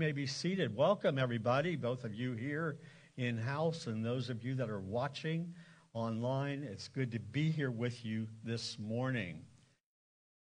[0.00, 0.74] may be seated.
[0.74, 2.78] Welcome, everybody, both of you here
[3.18, 5.52] in house and those of you that are watching
[5.92, 6.62] online.
[6.62, 9.42] It's good to be here with you this morning.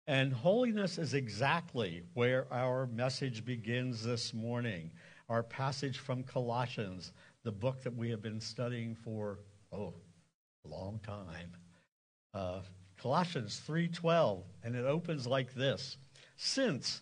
[0.06, 4.92] And holiness is exactly where our message begins this morning.
[5.28, 7.12] Our passage from Colossians,
[7.42, 9.40] the book that we have been studying for,
[9.72, 9.94] oh,
[10.64, 11.56] a long time.
[12.32, 12.60] Uh,
[12.98, 15.96] Colossians 3:12, and it opens like this:
[16.36, 17.00] Since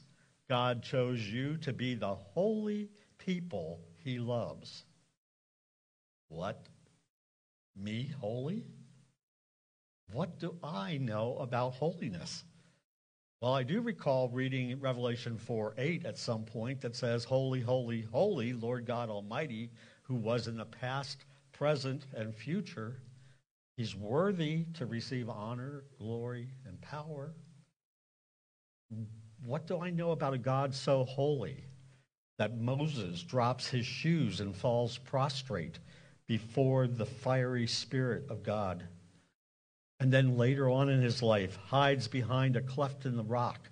[0.49, 2.89] God chose you to be the holy
[3.19, 4.85] people he loves.
[6.29, 6.67] What?
[7.77, 8.65] Me holy?
[10.13, 12.45] What do I know about holiness?
[13.41, 18.03] Well, I do recall reading Revelation 4 8 at some point that says, Holy, holy,
[18.03, 19.71] holy, Lord God Almighty,
[20.03, 22.97] who was in the past, present, and future.
[23.77, 27.33] He's worthy to receive honor, glory, and power
[29.45, 31.65] what do I know about a God so holy
[32.39, 35.79] that Moses drops his shoes and falls prostrate
[36.27, 38.85] before the fiery Spirit of God?
[40.01, 43.71] And then later on in his life, hides behind a cleft in the rock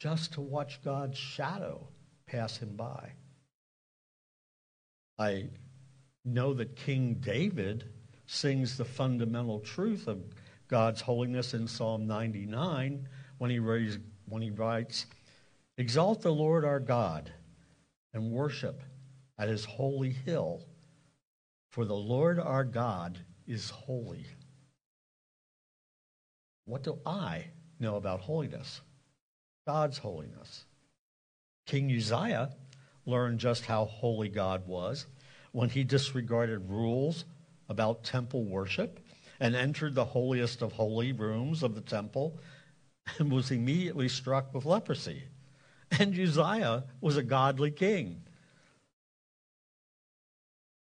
[0.00, 1.86] just to watch God's shadow
[2.26, 3.12] pass him by.
[5.18, 5.50] I
[6.24, 7.84] know that King David
[8.26, 10.22] sings the fundamental truth of
[10.68, 13.06] God's holiness in Psalm 99
[13.38, 15.06] when he raised when he writes,
[15.78, 17.32] Exalt the Lord our God
[18.12, 18.82] and worship
[19.38, 20.62] at his holy hill,
[21.70, 24.26] for the Lord our God is holy.
[26.64, 27.46] What do I
[27.80, 28.80] know about holiness?
[29.66, 30.64] God's holiness.
[31.66, 32.50] King Uzziah
[33.06, 35.06] learned just how holy God was
[35.52, 37.24] when he disregarded rules
[37.68, 39.00] about temple worship
[39.40, 42.38] and entered the holiest of holy rooms of the temple
[43.18, 45.22] and was immediately struck with leprosy.
[45.98, 48.22] And Uzziah was a godly king.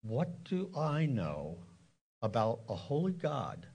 [0.02, 1.58] What do I know
[2.22, 3.68] about a holy God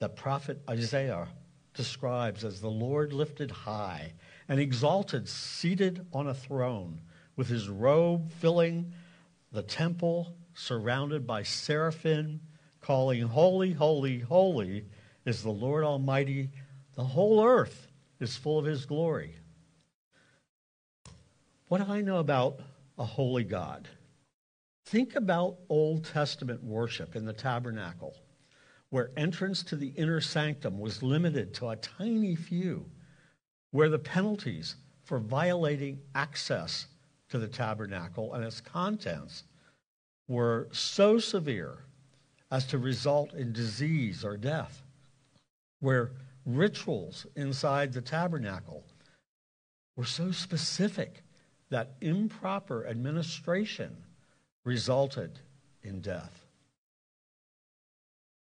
[0.00, 1.28] that prophet Isaiah
[1.74, 4.12] describes as the Lord lifted high
[4.48, 7.00] and exalted, seated on a throne,
[7.36, 8.92] with his robe filling
[9.52, 12.40] the temple, surrounded by seraphim,
[12.80, 14.84] calling, Holy, holy, holy
[15.24, 16.50] is the Lord Almighty
[16.98, 17.86] the whole earth
[18.18, 19.36] is full of his glory.
[21.68, 22.58] What do I know about
[22.98, 23.86] a holy God?
[24.84, 28.16] Think about Old Testament worship in the tabernacle,
[28.90, 32.90] where entrance to the inner sanctum was limited to a tiny few,
[33.70, 36.88] where the penalties for violating access
[37.28, 39.44] to the tabernacle and its contents
[40.26, 41.84] were so severe
[42.50, 44.82] as to result in disease or death,
[45.78, 46.10] where
[46.48, 48.84] rituals inside the tabernacle
[49.96, 51.22] were so specific
[51.70, 53.96] that improper administration
[54.64, 55.38] resulted
[55.82, 56.46] in death.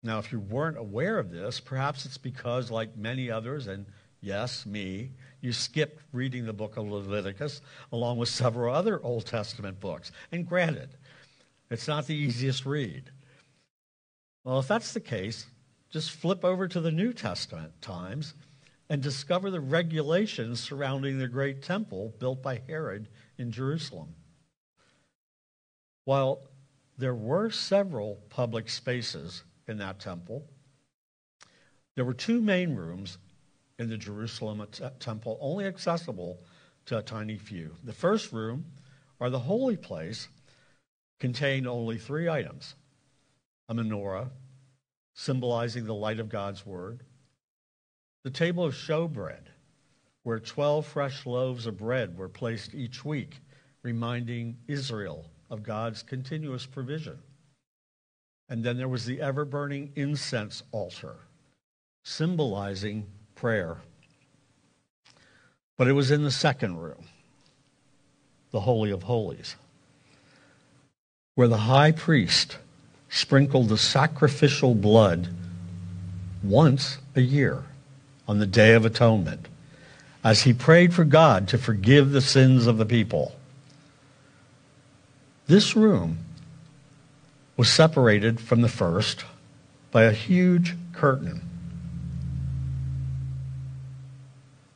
[0.02, 3.84] Now, if you weren't aware of this, perhaps it's because, like many others, and
[4.20, 7.60] yes, me, you skipped reading the book of Leviticus
[7.92, 10.12] along with several other Old Testament books.
[10.32, 10.90] And granted,
[11.70, 13.10] it's not the easiest read.
[14.44, 15.46] Well, if that's the case,
[15.90, 18.34] just flip over to the New Testament times
[18.88, 23.08] and discover the regulations surrounding the great temple built by Herod
[23.38, 24.14] in Jerusalem.
[26.04, 26.40] While
[26.98, 30.44] there were several public spaces in that temple,
[31.96, 33.18] there were two main rooms
[33.78, 34.66] in the Jerusalem
[34.98, 36.42] temple, only accessible
[36.86, 37.74] to a tiny few.
[37.84, 38.64] The first room,
[39.18, 40.28] or the holy place,
[41.18, 42.74] contained only three items
[43.68, 44.30] a menorah,
[45.15, 47.03] symbolizing the light of God's word.
[48.25, 49.47] The table of showbread,
[50.22, 53.38] where 12 fresh loaves of bread were placed each week,
[53.82, 57.19] reminding Israel of God's continuous provision.
[58.49, 61.16] And then there was the ever burning incense altar,
[62.04, 63.78] symbolizing prayer.
[65.78, 67.06] But it was in the second room,
[68.50, 69.56] the Holy of Holies,
[71.37, 72.58] where the high priest
[73.10, 75.28] sprinkled the sacrificial blood
[76.42, 77.64] once a year
[78.26, 79.46] on the Day of Atonement
[80.22, 83.34] as he prayed for God to forgive the sins of the people.
[85.46, 86.18] This room
[87.56, 89.24] was separated from the first
[89.90, 91.42] by a huge curtain.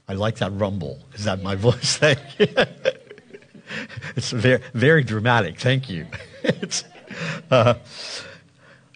[0.09, 0.99] I like that rumble.
[1.15, 1.97] Is that my voice?
[1.97, 2.49] Thank you?
[4.17, 5.59] It's very, very dramatic.
[5.59, 6.07] Thank you.
[7.51, 7.75] uh,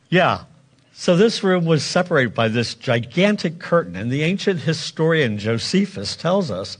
[0.09, 0.44] yeah.
[0.93, 6.50] So this room was separated by this gigantic curtain, and the ancient historian Josephus tells
[6.50, 6.76] us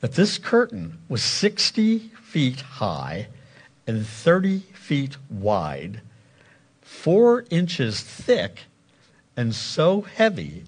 [0.00, 3.28] that this curtain was 60 feet high
[3.86, 6.00] and 30 feet wide,
[6.80, 8.60] four inches thick,
[9.36, 10.64] and so heavy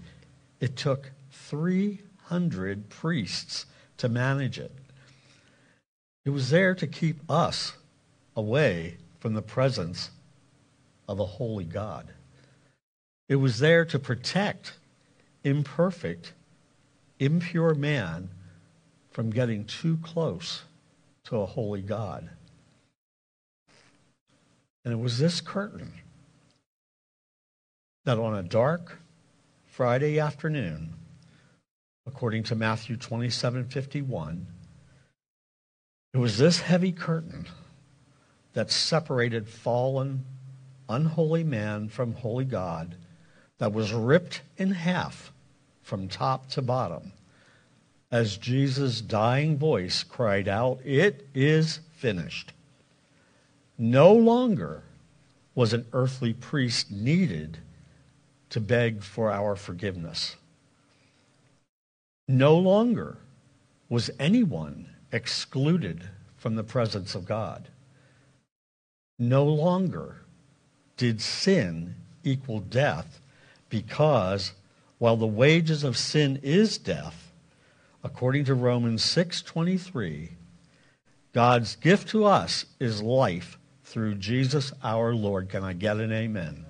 [0.61, 3.67] it took 300 priests
[3.99, 4.73] to manage it.
[6.25, 7.75] It was there to keep us
[8.35, 10.11] away from the presence
[11.09, 12.13] of a holy God.
[13.27, 14.75] It was there to protect
[15.43, 16.35] imperfect,
[17.19, 18.29] impure man
[19.13, 20.65] from getting too close
[21.25, 22.29] to a holy God.
[24.85, 25.95] And it was this curtain
[28.05, 28.99] that on a dark
[29.65, 30.93] Friday afternoon,
[32.07, 34.47] according to Matthew 27 51,
[36.13, 37.47] it was this heavy curtain
[38.55, 40.25] that separated fallen,
[40.89, 42.97] unholy man from holy God
[43.59, 45.33] that was ripped in half
[45.83, 47.13] from top to bottom
[48.15, 52.53] as Jesus' dying voice cried out, It is finished.
[53.77, 54.85] No longer
[55.57, 57.59] was an earthly priest needed
[58.51, 60.37] to beg for our forgiveness.
[62.29, 63.19] No longer
[63.89, 67.67] was anyone excluded from the presence of God.
[69.19, 70.17] No longer
[70.97, 73.21] did sin equal death
[73.69, 74.53] because
[74.99, 77.33] while the wages of sin is death,
[78.03, 80.31] according to Romans 6:23,
[81.33, 85.49] God's gift to us is life through Jesus our Lord.
[85.49, 86.65] Can I get an amen?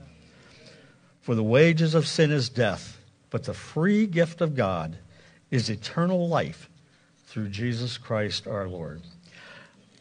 [1.21, 2.99] For the wages of sin is death,
[3.31, 4.99] but the free gift of God
[5.51, 6.69] is eternal life
[7.27, 9.03] through Jesus Christ our Lord.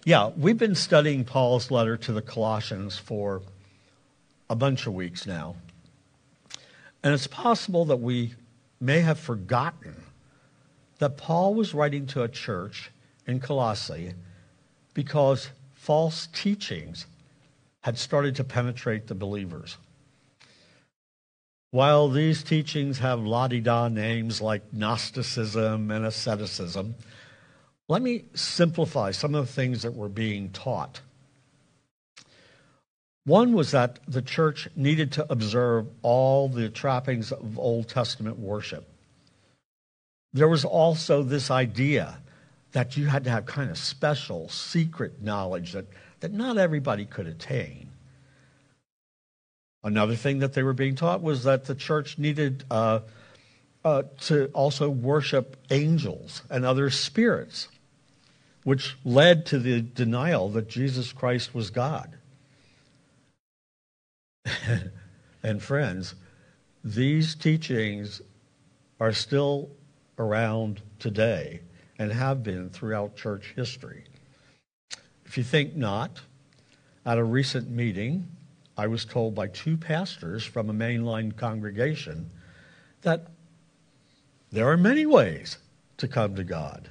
[0.05, 3.41] Yeah, we've been studying Paul's letter to the Colossians for
[4.49, 5.55] a bunch of weeks now.
[7.01, 8.33] And it's possible that we
[8.81, 9.95] may have forgotten
[10.99, 12.91] that Paul was writing to a church
[13.25, 14.13] in Colossae
[14.93, 17.05] because false teachings
[17.79, 19.77] had started to penetrate the believers.
[21.71, 26.95] While these teachings have la di da names like Gnosticism and asceticism,
[27.93, 30.99] let me simplify some of the things that were being taught.
[33.25, 38.89] One was that the church needed to observe all the trappings of Old Testament worship.
[40.33, 42.17] There was also this idea
[42.71, 45.85] that you had to have kind of special, secret knowledge that,
[46.21, 47.89] that not everybody could attain.
[49.83, 53.01] Another thing that they were being taught was that the church needed uh,
[53.85, 57.67] uh, to also worship angels and other spirits,
[58.63, 62.17] which led to the denial that Jesus Christ was God.
[65.43, 66.15] and friends,
[66.83, 68.21] these teachings
[68.99, 69.69] are still
[70.17, 71.61] around today
[71.97, 74.03] and have been throughout church history.
[75.25, 76.21] If you think not,
[77.05, 78.27] at a recent meeting,
[78.77, 82.29] I was told by two pastors from a mainline congregation
[83.01, 83.27] that
[84.51, 85.57] there are many ways
[85.97, 86.89] to come to God.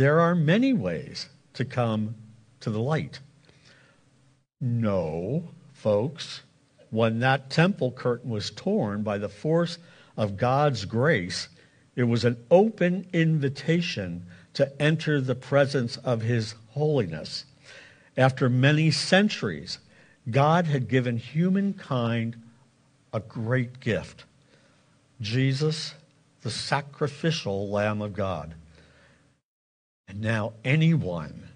[0.00, 2.14] There are many ways to come
[2.60, 3.20] to the light.
[4.58, 6.40] No, folks,
[6.88, 9.76] when that temple curtain was torn by the force
[10.16, 11.50] of God's grace,
[11.96, 14.24] it was an open invitation
[14.54, 17.44] to enter the presence of His holiness.
[18.16, 19.80] After many centuries,
[20.30, 22.40] God had given humankind
[23.12, 24.24] a great gift
[25.20, 25.92] Jesus,
[26.40, 28.54] the sacrificial Lamb of God.
[30.10, 31.48] And now anyone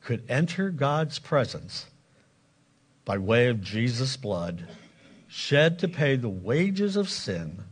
[0.00, 1.86] could enter God's presence
[3.04, 4.66] by way of Jesus' blood
[5.28, 7.62] shed to pay the wages of sin,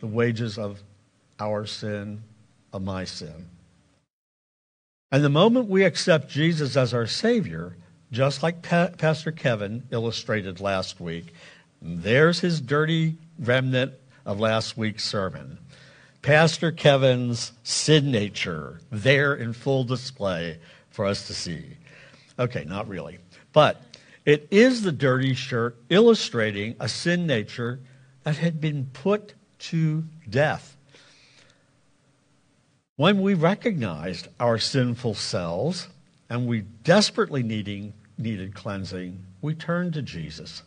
[0.00, 0.82] the wages of
[1.38, 2.24] our sin,
[2.72, 3.48] of my sin.
[5.12, 7.76] And the moment we accept Jesus as our Savior,
[8.10, 11.32] just like pa- Pastor Kevin illustrated last week,
[11.80, 13.92] there's his dirty remnant
[14.26, 15.58] of last week's sermon.
[16.22, 20.58] Pastor Kevin's sin nature there in full display
[20.90, 21.76] for us to see.
[22.38, 23.18] Okay, not really.
[23.52, 23.82] But
[24.24, 27.80] it is the dirty shirt illustrating a sin nature
[28.24, 30.76] that had been put to death.
[32.96, 35.88] When we recognized our sinful selves
[36.28, 40.62] and we desperately needing, needed cleansing, we turned to Jesus.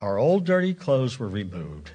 [0.00, 1.90] Our old dirty clothes were removed.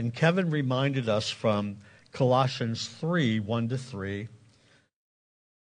[0.00, 1.76] And Kevin reminded us from
[2.10, 4.28] Colossians 3 1 to 3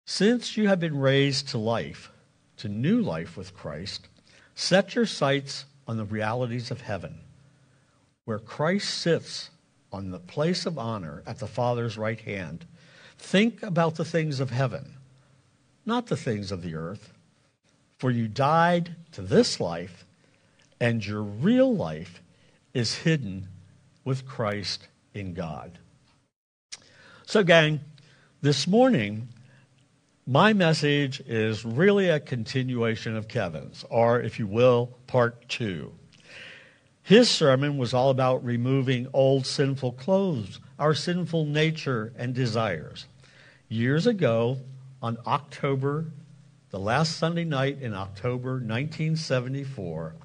[0.06, 2.12] Since you have been raised to life,
[2.58, 4.10] to new life with Christ,
[4.54, 7.22] set your sights on the realities of heaven,
[8.26, 9.50] where Christ sits
[9.92, 12.68] on the place of honor at the Father's right hand.
[13.18, 14.98] Think about the things of heaven,
[15.84, 17.12] not the things of the earth.
[17.98, 20.06] For you died to this life,
[20.80, 22.22] and your real life
[22.76, 23.48] is hidden
[24.04, 25.78] with Christ in God.
[27.26, 27.80] So, gang,
[28.42, 29.30] this morning,
[30.26, 35.94] my message is really a continuation of Kevin's, or if you will, part two.
[37.04, 43.08] His sermon was all about removing old sinful clothes, our sinful nature and desires.
[43.68, 44.58] Years ago,
[45.02, 46.06] on October,
[46.70, 50.16] the last Sunday night in October 1974,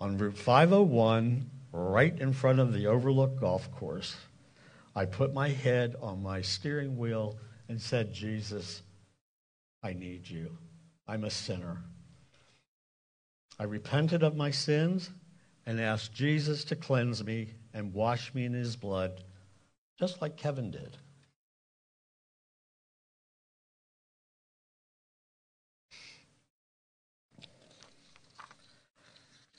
[0.00, 4.14] on Route 501, right in front of the Overlook Golf Course,
[4.94, 7.36] I put my head on my steering wheel
[7.68, 8.82] and said, Jesus,
[9.82, 10.56] I need you.
[11.08, 11.82] I'm a sinner.
[13.58, 15.10] I repented of my sins
[15.66, 19.24] and asked Jesus to cleanse me and wash me in his blood,
[19.98, 20.96] just like Kevin did.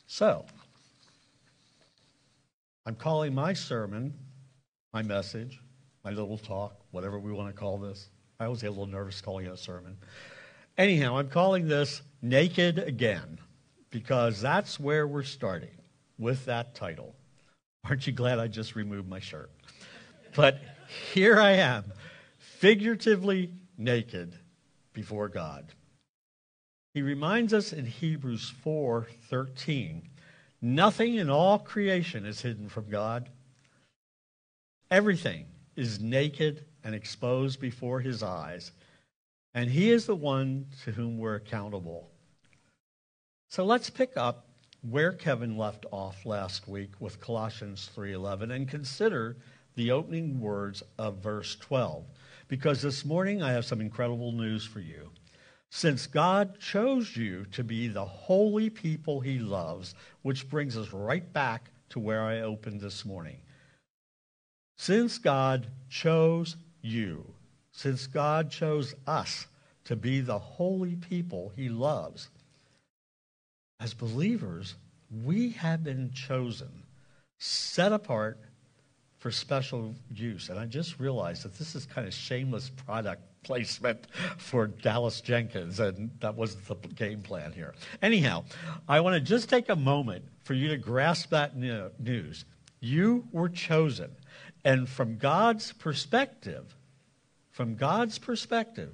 [0.07, 0.45] So,
[2.85, 4.13] I'm calling my sermon
[4.93, 5.59] my message,
[6.05, 8.09] my little talk, whatever we want to call this.
[8.39, 9.97] I always get a little nervous calling it a sermon.
[10.77, 13.39] Anyhow, I'm calling this Naked Again
[13.89, 15.75] because that's where we're starting
[16.17, 17.13] with that title.
[17.83, 19.51] Aren't you glad I just removed my shirt?
[20.33, 20.61] But
[21.13, 21.91] here I am,
[22.37, 24.37] figuratively naked
[24.93, 25.65] before God.
[26.93, 30.03] He reminds us in Hebrews 4:13,
[30.65, 33.29] nothing in all creation is hidden from God.
[34.89, 35.45] Everything
[35.75, 38.71] is naked and exposed before his eyes,
[39.53, 42.09] and he is the one to whom we're accountable.
[43.49, 44.47] So let's pick up
[44.81, 49.37] where Kevin left off last week with Colossians 3:11 and consider
[49.75, 52.05] the opening words of verse 12
[52.47, 55.11] because this morning I have some incredible news for you.
[55.75, 61.33] Since God chose you to be the holy people he loves, which brings us right
[61.33, 63.35] back to where I opened this morning.
[64.77, 67.25] Since God chose you,
[67.73, 69.47] since God chose us
[69.83, 72.29] to be the holy people he loves,
[73.81, 74.75] as believers,
[75.25, 76.83] we have been chosen,
[77.37, 78.39] set apart
[79.17, 80.47] for special use.
[80.47, 85.79] And I just realized that this is kind of shameless product placement for Dallas Jenkins,
[85.79, 87.73] and that wasn't the game plan here.
[88.01, 88.43] Anyhow,
[88.89, 92.43] I want to just take a moment for you to grasp that news.
[92.81, 94.11] You were chosen.
[94.65, 96.75] And from God's perspective,
[97.51, 98.91] from God's perspective,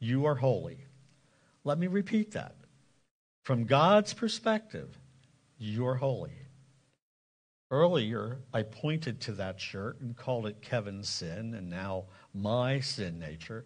[0.00, 0.78] you are holy.
[1.64, 2.54] Let me repeat that.
[3.44, 4.98] From God's perspective,
[5.58, 6.32] you're holy.
[7.70, 12.04] Earlier, I pointed to that shirt and called it Kevin's sin, and now
[12.36, 13.64] my sin nature.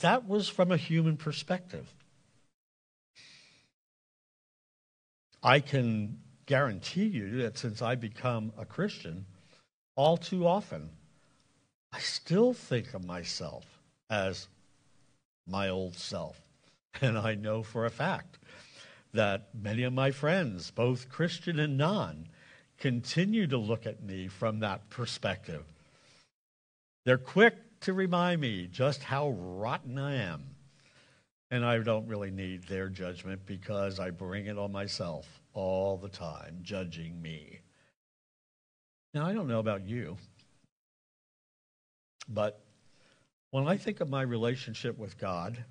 [0.00, 1.92] That was from a human perspective.
[5.42, 9.26] I can guarantee you that since I become a Christian,
[9.96, 10.90] all too often,
[11.92, 13.64] I still think of myself
[14.08, 14.48] as
[15.46, 16.40] my old self.
[17.00, 18.38] And I know for a fact
[19.14, 22.28] that many of my friends, both Christian and non,
[22.78, 25.64] continue to look at me from that perspective.
[27.04, 30.44] They're quick to remind me just how rotten I am.
[31.50, 36.08] And I don't really need their judgment because I bring it on myself all the
[36.08, 37.60] time, judging me.
[39.12, 40.16] Now, I don't know about you,
[42.28, 42.64] but
[43.50, 45.62] when I think of my relationship with God,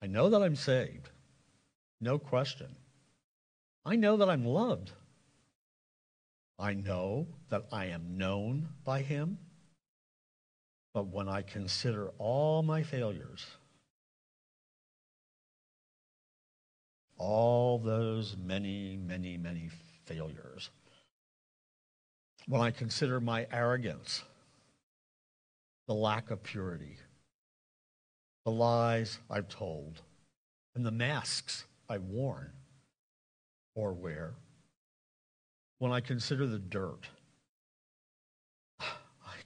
[0.00, 1.10] I know that I'm saved.
[2.00, 2.76] No question.
[3.84, 4.92] I know that I'm loved.
[6.56, 9.38] I know that I am known by Him.
[10.98, 13.46] But when I consider all my failures,
[17.16, 19.70] all those many, many, many
[20.06, 20.70] failures,
[22.48, 24.24] when I consider my arrogance,
[25.86, 26.96] the lack of purity,
[28.44, 30.02] the lies I've told,
[30.74, 32.50] and the masks I've worn
[33.76, 34.34] or wear,
[35.78, 37.06] when I consider the dirt,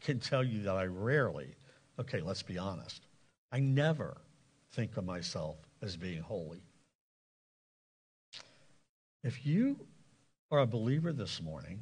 [0.03, 1.55] can tell you that I rarely,
[1.99, 3.03] okay, let's be honest,
[3.51, 4.17] I never
[4.73, 6.63] think of myself as being holy.
[9.23, 9.77] If you
[10.51, 11.81] are a believer this morning,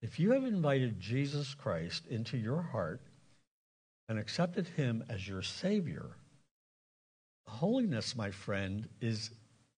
[0.00, 3.00] if you have invited Jesus Christ into your heart
[4.08, 6.10] and accepted him as your Savior,
[7.46, 9.30] holiness, my friend, is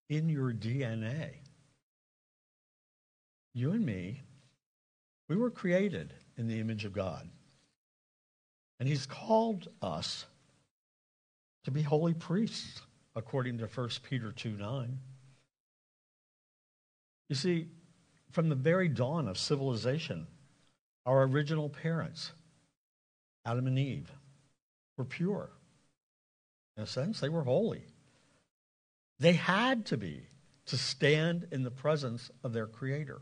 [0.09, 1.31] in your DNA.
[3.55, 4.23] You and me,
[5.29, 7.29] we were created in the image of God.
[8.81, 10.25] And he's called us
[11.65, 12.81] to be holy priests,
[13.15, 14.99] according to 1 Peter 2 9.
[17.29, 17.69] You see,
[18.33, 20.27] from the very dawn of civilization,
[21.05, 22.33] our original parents,
[23.45, 24.11] Adam and Eve,
[24.97, 25.51] were pure.
[26.79, 27.85] In a sense, they were holy.
[29.19, 30.23] They had to be
[30.67, 33.21] to stand in the presence of their Creator.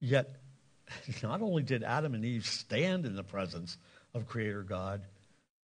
[0.00, 0.40] Yet,
[1.22, 3.76] not only did Adam and Eve stand in the presence
[4.14, 5.02] of Creator God,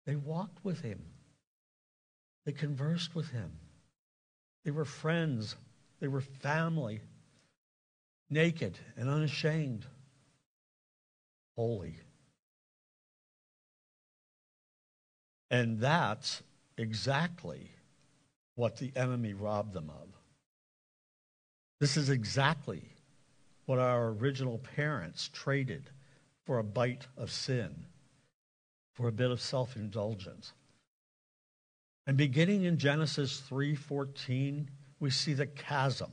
[0.06, 1.02] they walked with Him,
[2.46, 3.52] they conversed with Him,
[4.66, 5.56] they were friends,
[6.00, 7.02] they were family,
[8.30, 9.86] naked and unashamed,
[11.56, 11.96] holy.
[15.50, 16.42] And that's
[16.78, 17.70] exactly
[18.56, 20.08] what the enemy robbed them of.
[21.82, 22.84] This is exactly
[23.72, 25.90] what our original parents traded
[26.44, 27.86] for a bite of sin,
[28.92, 30.52] for a bit of self-indulgence.
[32.06, 36.12] And beginning in Genesis 3:14, we see the chasm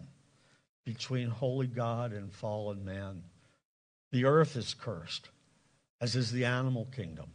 [0.84, 3.24] between holy God and fallen man.
[4.12, 5.30] The earth is cursed,
[6.00, 7.34] as is the animal kingdom.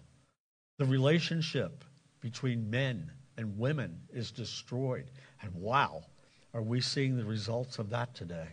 [0.78, 1.84] The relationship
[2.22, 5.12] between men and women is destroyed.
[5.42, 6.06] And wow,
[6.54, 8.48] are we seeing the results of that today?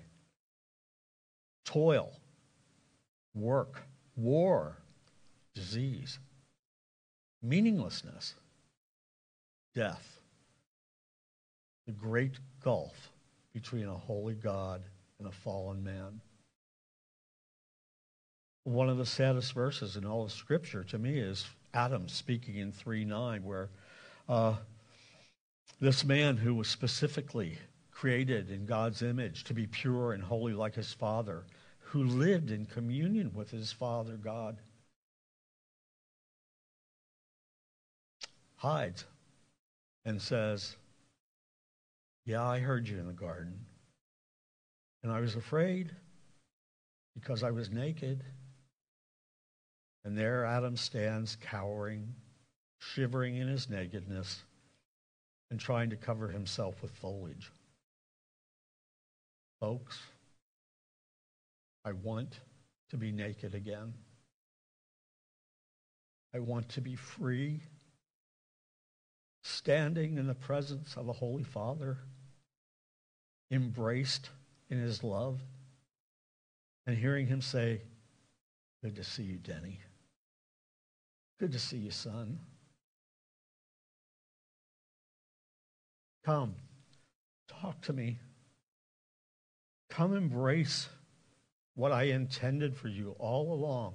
[1.72, 2.10] Toil,
[3.32, 3.82] work,
[4.16, 4.76] war,
[5.54, 6.18] disease,
[7.42, 8.34] meaninglessness,
[9.72, 10.20] death,
[11.86, 13.12] the great gulf
[13.52, 14.82] between a holy God
[15.20, 16.20] and a fallen man.
[18.64, 22.72] One of the saddest verses in all of Scripture to me is Adam speaking in
[22.72, 23.68] 3 9, where
[24.28, 24.56] uh,
[25.80, 27.58] this man who was specifically
[27.92, 31.44] created in God's image to be pure and holy like his Father,
[31.90, 34.58] who lived in communion with his Father God,
[38.54, 39.04] hides
[40.04, 40.76] and says,
[42.24, 43.66] Yeah, I heard you in the garden.
[45.02, 45.90] And I was afraid
[47.16, 48.22] because I was naked.
[50.04, 52.14] And there Adam stands cowering,
[52.78, 54.44] shivering in his nakedness,
[55.50, 57.50] and trying to cover himself with foliage.
[59.58, 59.98] Folks,
[61.84, 62.40] I want
[62.90, 63.94] to be naked again.
[66.34, 67.60] I want to be free,
[69.42, 71.98] standing in the presence of a Holy Father,
[73.50, 74.30] embraced
[74.68, 75.40] in his love,
[76.86, 77.82] and hearing him say,
[78.82, 79.80] Good to see you, Denny.
[81.38, 82.38] Good to see you, son.
[86.24, 86.54] Come,
[87.48, 88.18] talk to me.
[89.90, 90.88] Come embrace
[91.80, 93.94] what I intended for you all along.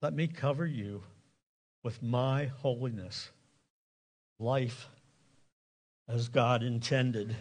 [0.00, 1.02] Let me cover you
[1.82, 3.30] with my holiness,
[4.38, 4.86] life
[6.06, 7.34] as God intended.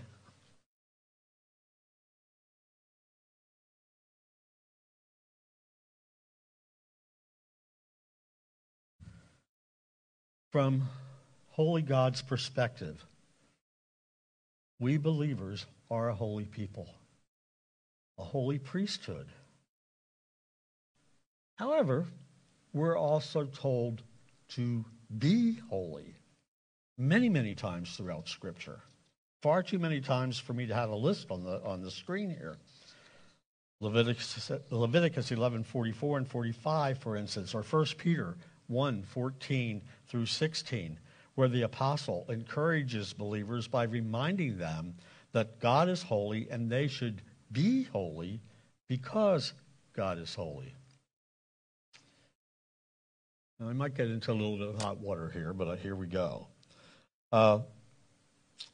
[10.52, 10.90] From
[11.52, 13.06] Holy God's perspective,
[14.80, 16.88] we believers are a holy people,
[18.34, 19.28] holy priesthood.
[21.54, 22.08] However,
[22.74, 24.02] we're also told
[24.50, 24.84] to
[25.20, 26.16] be holy
[26.98, 28.80] many, many times throughout Scripture.
[29.44, 32.32] Far too many times for me to have a list on the, on the screen
[32.32, 32.58] here.
[33.80, 41.00] Leviticus, Leviticus 11, 44 and 45, for instance, or 1 Peter 1 14 through 16,
[41.36, 44.96] where the apostle encourages believers by reminding them
[45.34, 47.22] that God is holy and they should
[47.54, 48.42] be holy
[48.90, 49.54] because
[49.96, 50.74] God is holy.
[53.60, 55.96] Now, I might get into a little bit of hot water here, but uh, here
[55.96, 56.48] we go.
[57.32, 57.60] Uh,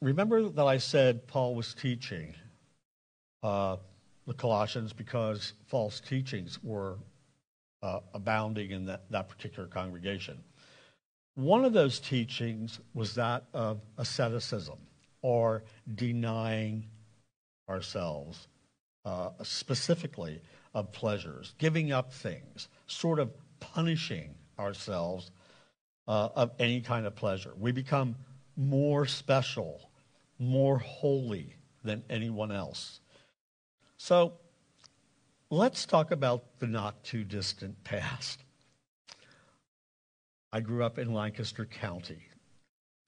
[0.00, 2.34] remember that I said Paul was teaching
[3.42, 3.76] uh,
[4.26, 6.96] the Colossians because false teachings were
[7.82, 10.38] uh, abounding in that, that particular congregation.
[11.34, 14.78] One of those teachings was that of asceticism
[15.22, 15.64] or
[15.94, 16.86] denying
[17.68, 18.48] ourselves,
[19.04, 20.40] uh, specifically
[20.74, 25.30] of pleasures, giving up things, sort of punishing ourselves
[26.06, 27.52] uh, of any kind of pleasure.
[27.58, 28.16] We become
[28.56, 29.90] more special,
[30.38, 33.00] more holy than anyone else.
[33.96, 34.34] So
[35.52, 38.44] Let's talk about the not too distant past.
[40.52, 42.22] I grew up in Lancaster County,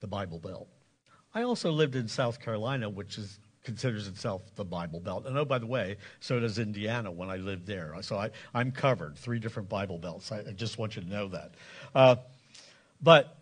[0.01, 0.67] the Bible Belt.
[1.33, 5.25] I also lived in South Carolina, which is considers itself the Bible Belt.
[5.25, 7.95] And oh, by the way, so does Indiana when I lived there.
[8.01, 10.31] So I, I'm covered, three different Bible belts.
[10.31, 11.51] I, I, just want you to know that.
[11.95, 12.15] Uh,
[13.01, 13.37] but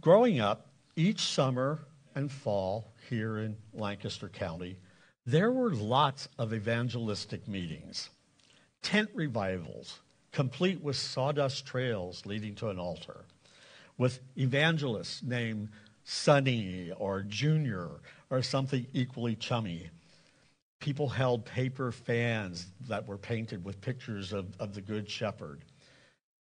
[0.00, 0.66] growing up,
[0.96, 1.78] each summer
[2.14, 4.76] and fall here in Lancaster County,
[5.26, 8.10] there were lots of evangelistic meetings,
[8.82, 10.00] tent revivals,
[10.32, 13.24] complete with sawdust trails leading to an altar,
[13.96, 15.68] with evangelists named
[16.04, 17.90] Sonny or Junior
[18.30, 19.90] or something equally chummy.
[20.80, 25.60] People held paper fans that were painted with pictures of, of the Good Shepherd.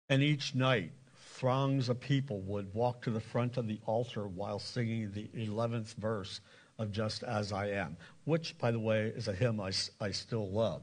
[0.10, 0.92] And each night,
[1.40, 5.96] throngs of people would walk to the front of the altar while singing the 11th
[5.96, 6.42] verse
[6.78, 10.50] of Just As I Am, which, by the way, is a hymn I, I still
[10.50, 10.82] love.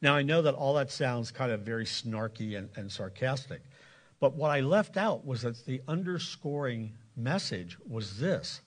[0.00, 3.62] Now, I know that all that sounds kind of very snarky and, and sarcastic,
[4.18, 8.60] but what I left out was that the underscoring message was this.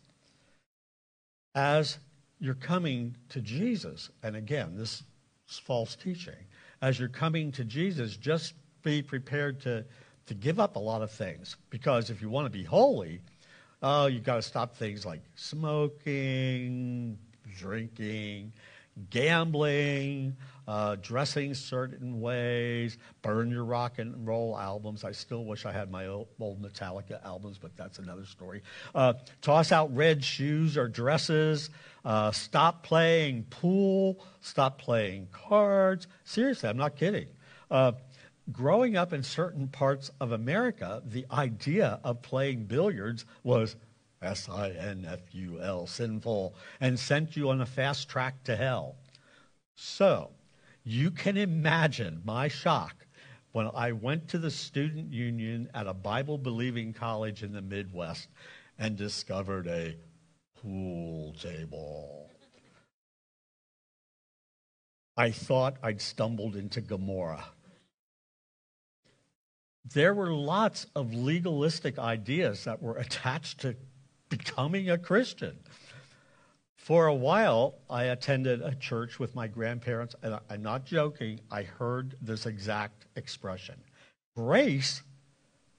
[1.56, 1.98] As
[2.40, 5.04] you're coming to Jesus, and again, this
[5.50, 6.36] is false teaching,
[6.82, 9.86] as you're coming to Jesus, just be prepared to,
[10.28, 11.56] to give up a lot of things.
[11.70, 13.22] Because if you want to be holy,
[13.82, 17.18] uh, oh, you've got to stop things like smoking,
[17.58, 18.52] drinking,
[19.10, 20.36] gambling,
[20.68, 25.04] uh, dressing certain ways, burn your rock and roll albums.
[25.04, 28.62] I still wish I had my old, Metallica albums, but that's another story.
[28.94, 31.70] Uh, toss out red shoes or dresses.
[32.04, 34.24] Uh, stop playing pool.
[34.42, 36.08] Stop playing cards.
[36.24, 37.28] Seriously, I'm not kidding.
[37.70, 37.94] Uh,
[38.52, 43.76] growing up in certain parts of America, the idea of playing billiards was
[44.22, 48.56] S I N F U L, sinful, and sent you on a fast track to
[48.56, 48.96] hell.
[49.76, 50.32] So,
[50.86, 53.08] you can imagine my shock
[53.52, 58.30] when I went to the student union at a Bible believing college in the Midwest
[58.78, 59.98] and discovered a
[60.62, 62.30] pool table.
[65.18, 67.46] I thought I'd stumbled into Gomorrah.
[69.94, 73.76] There were lots of legalistic ideas that were attached to
[74.30, 75.58] becoming a Christian.
[76.86, 81.64] For a while, I attended a church with my grandparents, and I'm not joking, I
[81.64, 83.82] heard this exact expression
[84.38, 85.02] Grace?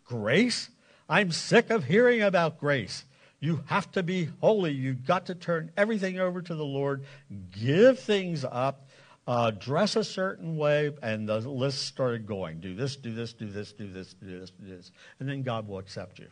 [0.04, 0.68] Grace?
[1.08, 3.04] I'm sick of hearing about grace.
[3.38, 4.72] You have to be holy.
[4.72, 7.04] You've got to turn everything over to the Lord,
[7.52, 8.88] give things up,
[9.28, 12.58] uh, dress a certain way, and the list started going.
[12.58, 14.90] Do this, do this, do this, do this, do this, do this.
[15.20, 16.26] And then God will accept you.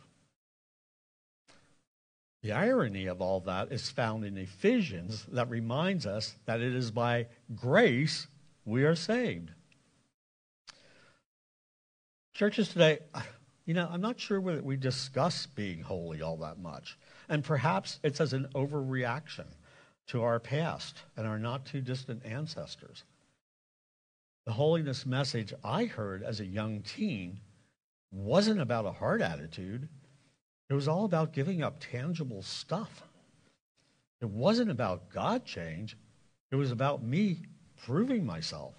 [2.45, 6.91] The irony of all that is found in Ephesians that reminds us that it is
[6.91, 8.27] by grace
[8.65, 9.49] we are saved.
[12.35, 12.99] Churches today,
[13.65, 16.99] you know, I'm not sure whether we discuss being holy all that much.
[17.29, 19.47] And perhaps it's as an overreaction
[20.09, 23.05] to our past and our not too distant ancestors.
[24.45, 27.39] The holiness message I heard as a young teen
[28.11, 29.89] wasn't about a hard attitude,
[30.69, 33.03] it was all about giving up tangible stuff.
[34.21, 35.97] It wasn't about God change,
[36.51, 37.39] it was about me
[37.85, 38.73] proving myself.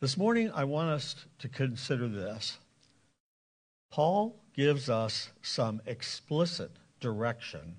[0.00, 2.58] This morning, I want us to consider this.
[3.90, 7.76] Paul gives us some explicit direction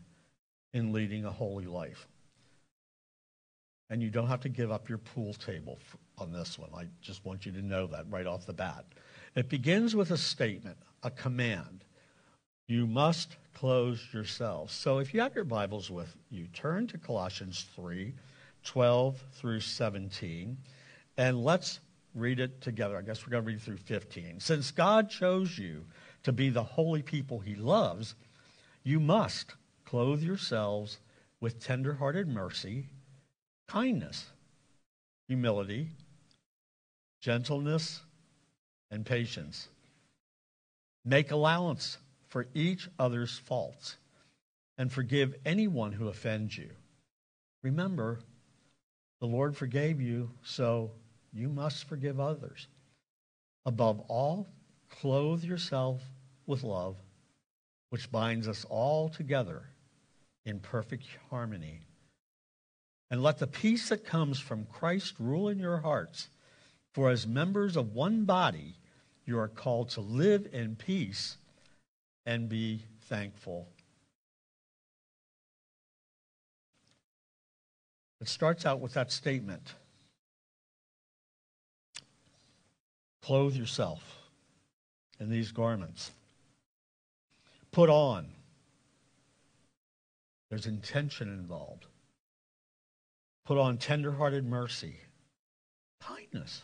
[0.74, 2.08] in leading a holy life.
[3.90, 5.80] And you don't have to give up your pool table
[6.18, 6.70] on this one.
[6.78, 8.86] I just want you to know that right off the bat.
[9.36, 11.86] It begins with a statement, a command.
[12.68, 14.74] You must close yourselves.
[14.74, 18.14] So if you have your Bibles with you, turn to Colossians 3
[18.64, 20.56] 12 through 17,
[21.18, 21.80] and let's
[22.14, 22.96] read it together.
[22.96, 24.40] I guess we're going to read through 15.
[24.40, 25.84] Since God chose you
[26.24, 28.14] to be the holy people he loves,
[28.84, 31.00] you must clothe yourselves
[31.40, 32.86] with tender-hearted mercy,
[33.68, 34.28] kindness,
[35.28, 35.88] humility,
[37.20, 38.02] gentleness,
[38.92, 39.70] and patience.
[41.04, 43.98] Make allowance for each other's faults
[44.78, 46.70] and forgive anyone who offends you.
[47.64, 48.20] Remember,
[49.20, 50.92] the Lord forgave you, so
[51.34, 52.68] you must forgive others.
[53.66, 54.48] Above all,
[54.90, 56.02] clothe yourself
[56.46, 56.98] with love,
[57.90, 59.64] which binds us all together
[60.46, 61.82] in perfect harmony.
[63.12, 66.30] And let the peace that comes from Christ rule in your hearts.
[66.94, 68.76] For as members of one body,
[69.32, 71.38] you are called to live in peace
[72.26, 73.66] and be thankful.
[78.20, 79.74] It starts out with that statement
[83.22, 84.02] Clothe yourself
[85.20, 86.12] in these garments.
[87.72, 88.28] Put on.
[90.50, 91.86] There's intention involved.
[93.46, 94.96] Put on tenderhearted mercy,
[96.02, 96.64] kindness,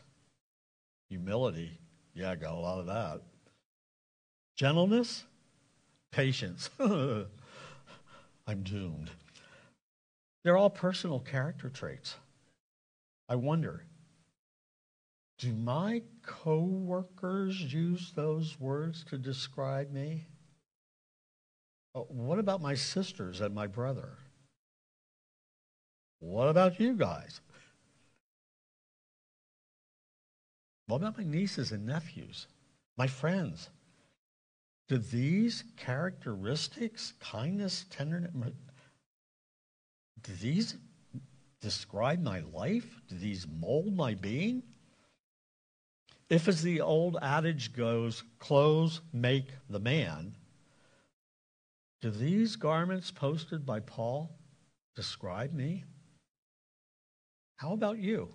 [1.10, 1.77] humility,
[2.17, 3.21] yeah, I got a lot of that.
[4.56, 5.23] gentleness,
[6.12, 6.71] patience.
[6.80, 9.12] I'm doomed.
[10.43, 12.15] They're all personal character traits.
[13.30, 13.84] I wonder,
[15.38, 20.25] do my coworkers use those words to describe me?
[21.93, 24.17] Uh, what about my sisters and my brother?
[26.19, 27.41] What about you guys?
[30.88, 32.47] What about my nieces and nephews?
[32.97, 33.69] My friends?
[34.88, 38.54] Do these characteristics, kindness, tenderness,
[40.23, 40.78] do these
[41.62, 43.02] describe my life?
[43.10, 44.63] Do these mold my being?
[46.30, 50.36] If, as the old adage goes, clothes make the man,
[52.02, 54.38] do these garments posted by Paul
[54.95, 55.84] describe me?
[57.58, 58.30] How about you?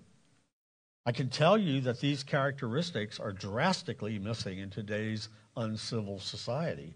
[1.04, 6.94] I can tell you that these characteristics are drastically missing in today's uncivil society.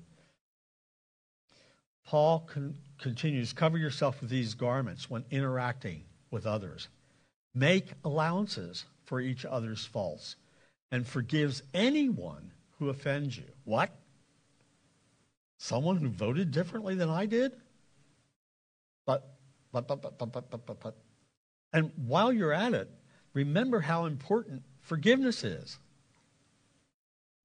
[2.06, 6.88] Paul con- continues cover yourself with these garments when interacting with others.
[7.52, 10.36] Make allowances for each other's faults
[10.92, 13.44] and forgives anyone who offends you.
[13.64, 13.90] What?
[15.58, 17.52] Someone who voted differently than I did?
[19.04, 19.36] But,
[19.72, 20.96] but, but, but, but, but, but, but.
[21.72, 22.88] And while you're at it,
[23.36, 25.78] remember how important forgiveness is.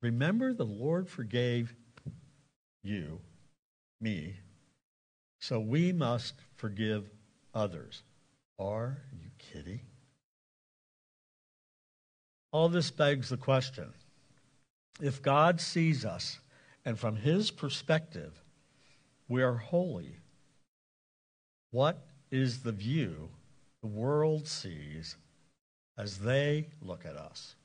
[0.01, 1.75] Remember the Lord forgave
[2.82, 3.19] you,
[3.99, 4.38] me,
[5.39, 7.10] so we must forgive
[7.54, 8.04] others.
[8.58, 9.82] Are you kidding?
[12.54, 13.91] All this begs the question
[15.01, 16.39] if God sees us
[16.86, 18.41] and from his perspective
[19.27, 20.19] we are holy,
[21.71, 23.27] what is the view
[23.82, 25.17] the world sees
[26.01, 27.55] as they look at us?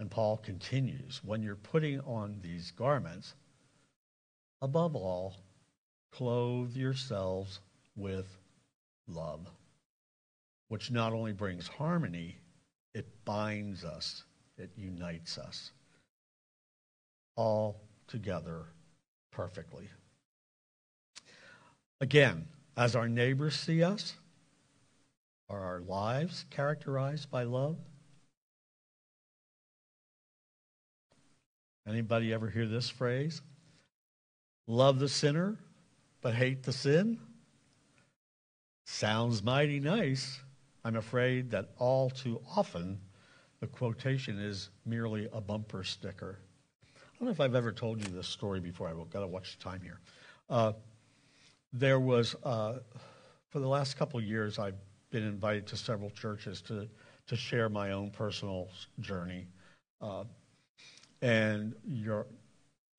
[0.00, 3.34] And Paul continues when you're putting on these garments,
[4.60, 5.36] above all,
[6.10, 7.60] clothe yourselves
[7.94, 8.26] with
[9.06, 9.46] love,
[10.68, 12.38] which not only brings harmony,
[12.94, 14.24] it binds us,
[14.58, 15.70] it unites us
[17.36, 18.64] all together
[19.30, 19.88] perfectly.
[22.00, 24.14] Again, as our neighbors see us,
[25.50, 27.76] are our lives characterized by love?
[31.86, 33.42] Anybody ever hear this phrase?
[34.68, 35.58] Love the sinner,
[36.22, 37.18] but hate the sin?
[38.86, 40.38] Sounds mighty nice.
[40.84, 43.00] I'm afraid that all too often
[43.60, 46.38] the quotation is merely a bumper sticker.
[46.94, 48.88] I don't know if I've ever told you this story before.
[48.88, 50.00] I've got to watch the time here.
[50.48, 50.72] Uh,
[51.72, 52.78] there was, uh,
[53.48, 54.78] for the last couple years, I've
[55.10, 56.88] been invited to several churches to,
[57.26, 58.68] to share my own personal
[59.00, 59.46] journey.
[60.00, 60.24] Uh,
[61.22, 62.26] and you're,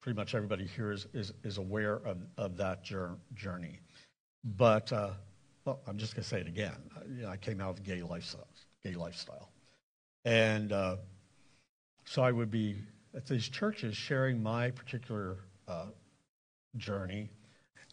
[0.02, 3.80] pretty much everybody here is, is, is aware of, of that journey.
[4.44, 5.12] But uh,
[5.66, 6.76] well, I'm just going to say it again.
[7.16, 8.48] You know, I came out of gay lifestyle,
[8.84, 9.52] gay lifestyle.
[10.26, 10.98] And uh,
[12.06, 12.78] so I would be
[13.16, 15.88] at these churches sharing my particular uh,
[16.78, 17.30] journey.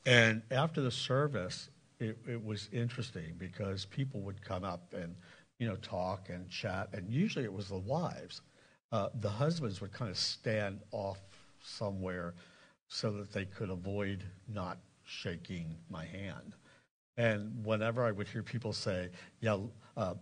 [0.07, 1.69] And after the service,
[2.01, 5.15] it, it, was interesting because people would come up and,
[5.59, 6.89] you know, talk and chat.
[6.93, 8.43] And usually it was the wives.
[8.93, 11.19] Uh, the husbands would kind of stand off
[11.63, 12.35] somewhere
[12.89, 16.55] so that they could avoid not shaking my hand.
[17.17, 19.59] And whenever I would hear people say, yeah,
[19.97, 20.15] uh,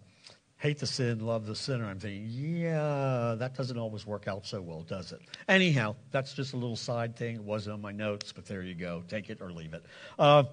[0.56, 4.62] hate the sin, love the sinner, I'm thinking, yeah, that doesn't always work out so
[4.62, 5.20] well, does it?
[5.48, 7.36] Anyhow, that's just a little side thing.
[7.36, 9.02] It wasn't on my notes, but there you go.
[9.08, 9.84] Take it or leave it.
[10.18, 10.44] Uh,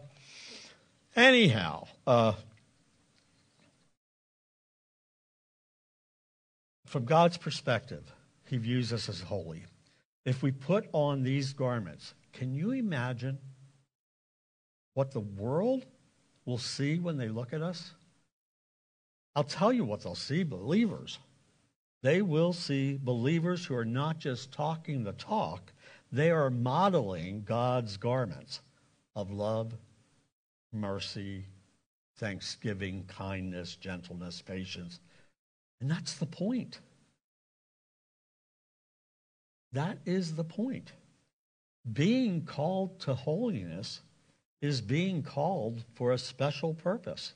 [1.16, 2.34] anyhow, uh,
[6.86, 8.04] from God's perspective,
[8.46, 9.64] He views us as holy.
[10.26, 13.38] If we put on these garments, can you imagine
[14.94, 15.86] what the world
[16.46, 17.92] will see when they look at us?
[19.36, 21.20] I'll tell you what they'll see believers.
[22.04, 25.72] They will see believers who are not just talking the talk,
[26.12, 28.62] they are modeling God's garments
[29.16, 29.74] of love,
[30.74, 31.46] mercy,
[32.18, 35.00] thanksgiving, kindness, gentleness, patience.
[35.82, 36.80] And that's the point.
[39.72, 40.92] That is the point.
[41.92, 44.02] Being called to holiness
[44.62, 47.34] is being called for a special purpose.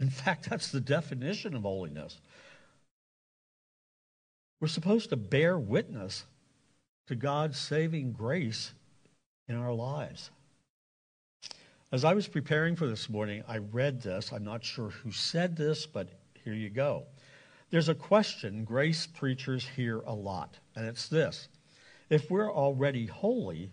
[0.00, 2.20] In fact, that's the definition of holiness.
[4.60, 6.24] We're supposed to bear witness
[7.06, 8.72] to God's saving grace
[9.48, 10.30] in our lives.
[11.92, 14.32] As I was preparing for this morning, I read this.
[14.32, 16.08] I'm not sure who said this, but
[16.42, 17.04] here you go.
[17.68, 21.48] There's a question grace preachers hear a lot, and it's this
[22.08, 23.72] If we're already holy,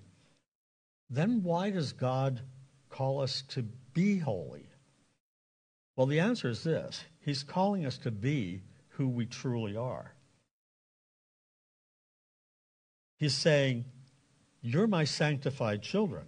[1.09, 2.41] then why does God
[2.89, 4.67] call us to be holy?
[5.95, 10.13] Well, the answer is this He's calling us to be who we truly are.
[13.17, 13.85] He's saying,
[14.61, 16.25] You're my sanctified children.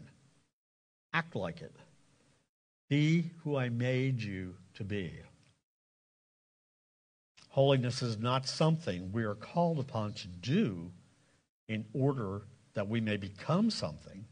[1.13, 1.75] Act like it.
[2.91, 5.13] Be who I made you to be.
[7.47, 10.91] Holiness is not something we are called upon to do
[11.69, 12.41] in order
[12.73, 14.25] that we may become something.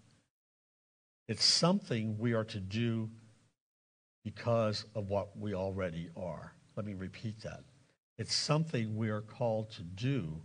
[1.30, 3.10] It's something we are to do
[4.26, 6.52] because of what we already are.
[6.76, 7.62] Let me repeat that.
[8.18, 10.36] It's something we are called to do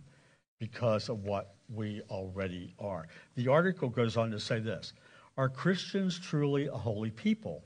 [0.61, 3.09] because of what we already are.
[3.35, 4.93] The article goes on to say this
[5.35, 7.65] Are Christians truly a holy people?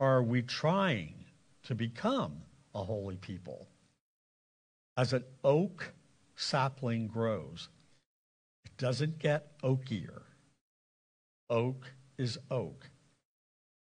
[0.00, 1.26] Are we trying
[1.64, 2.38] to become
[2.74, 3.68] a holy people?
[4.96, 5.92] As an oak
[6.36, 7.68] sapling grows,
[8.64, 10.22] it doesn't get oakier.
[11.50, 12.88] Oak is oak.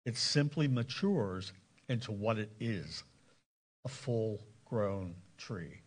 [0.05, 1.55] It simply matures
[1.89, 3.05] into what it is
[3.87, 5.81] a full grown tree.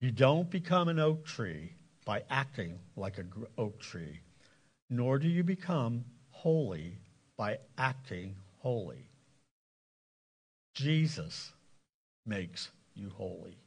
[0.00, 4.20] You don't become an oak tree by acting like an oak tree,
[4.88, 6.98] nor do you become holy
[7.36, 9.08] by acting holy.
[10.74, 11.52] Jesus
[12.24, 13.58] makes you holy.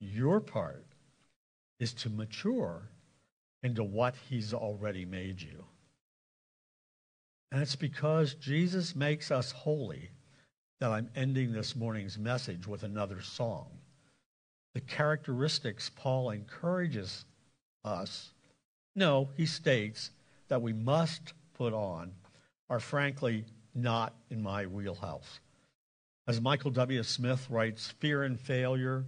[0.00, 0.86] Your part
[1.80, 2.88] is to mature
[3.64, 5.64] into what he's already made you.
[7.50, 10.10] And it's because Jesus makes us holy
[10.80, 13.66] that I'm ending this morning's message with another song.
[14.74, 17.24] The characteristics Paul encourages
[17.84, 18.30] us,
[18.94, 20.12] no, he states
[20.46, 22.12] that we must put on,
[22.70, 25.40] are frankly not in my wheelhouse.
[26.26, 27.02] As Michael W.
[27.02, 29.04] Smith writes, fear and failure,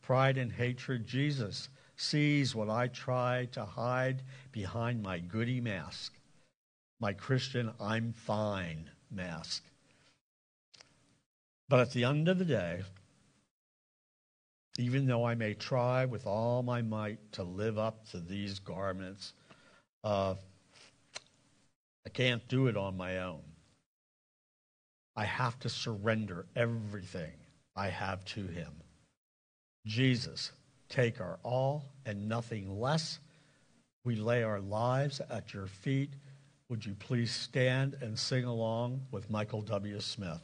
[0.00, 4.22] pride and hatred, Jesus sees what I try to hide
[4.52, 6.14] behind my goody mask
[7.02, 9.64] my Christian I'm fine mask.
[11.68, 12.82] But at the end of the day,
[14.78, 19.32] even though I may try with all my might to live up to these garments,
[20.04, 20.36] uh,
[22.06, 23.42] I can't do it on my own.
[25.14, 27.32] I have to surrender everything
[27.76, 28.72] I have to Him.
[29.86, 30.52] Jesus,
[30.88, 33.18] take our all and nothing less.
[34.04, 36.10] We lay our lives at your feet
[36.72, 40.00] would you please stand and sing along with Michael W.
[40.00, 40.40] Smith?